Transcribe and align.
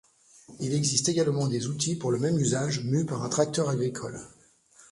Il 0.59 0.73
existe 0.73 1.09
également 1.09 1.47
des 1.47 1.67
outils 1.67 1.93
pour 1.95 2.09
le 2.09 2.17
même 2.17 2.39
usage 2.39 2.83
mus 2.83 3.05
par 3.05 3.21
un 3.21 3.29
tracteur 3.29 3.69
agricole. 3.69 4.19